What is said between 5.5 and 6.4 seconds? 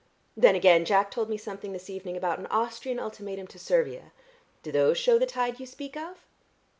you speak of?"